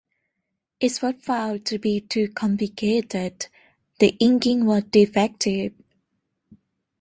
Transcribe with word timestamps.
It 0.79 0.99
was 1.03 1.13
found 1.21 1.63
to 1.67 1.77
be 1.77 2.01
too 2.01 2.27
complicated; 2.29 3.45
the 3.99 4.15
inking 4.19 4.65
was 4.65 4.85
defective. 4.85 5.73